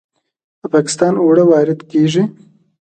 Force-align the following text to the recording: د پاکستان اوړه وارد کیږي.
د 0.59 0.61
پاکستان 0.73 1.13
اوړه 1.23 1.43
وارد 1.51 1.79
کیږي. 1.91 2.23